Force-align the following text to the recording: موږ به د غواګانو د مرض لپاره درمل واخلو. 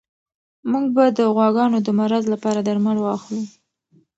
موږ 0.71 0.85
به 0.95 1.05
د 1.17 1.19
غواګانو 1.35 1.77
د 1.83 1.87
مرض 1.99 2.23
لپاره 2.33 2.59
درمل 2.67 2.97
واخلو. 3.01 3.41